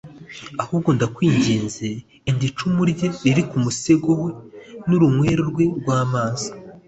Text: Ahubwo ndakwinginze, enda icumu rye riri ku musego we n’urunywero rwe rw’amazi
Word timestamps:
Ahubwo 0.63 0.89
ndakwinginze, 0.97 1.87
enda 2.29 2.43
icumu 2.49 2.81
rye 2.91 3.07
riri 3.23 3.43
ku 3.49 3.57
musego 3.63 4.09
we 4.21 4.29
n’urunywero 4.87 5.41
rwe 5.49 5.65
rw’amazi 5.79 6.49